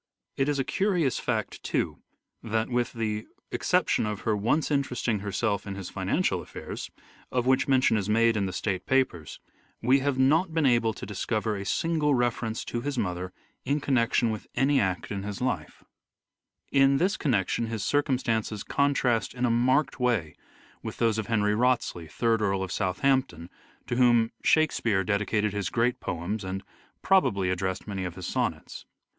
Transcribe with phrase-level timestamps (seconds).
[0.35, 2.01] It is a curious fact, too,
[2.41, 6.89] that with the exception of her once interesting herself in his financial affairs,
[7.31, 9.39] of which mention is made in the State Papers,
[9.79, 13.31] we have not been able to discover a single reference to his mother
[13.63, 15.83] in connection with any act in his life.
[15.83, 19.49] EARLY LIFE OF EDWARD DE VERE 235 In this connection his circumstances contrast in a
[19.49, 20.35] countess of marked way
[20.81, 23.49] with those of Henry Wriothesley, Third Southamp Earl of Southampton,
[23.85, 26.63] to whom" Shakespeare" dedicated his great poems and
[27.03, 28.87] probably addressed many of his sonnets.